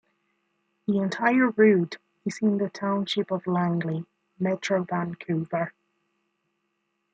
The 0.87 0.97
entire 0.97 1.51
route 1.51 1.97
is 2.25 2.39
in 2.41 2.57
the 2.57 2.71
Township 2.71 3.29
of 3.29 3.45
Langley, 3.45 4.03
Metro 4.39 4.81
Vancouver. 4.83 5.73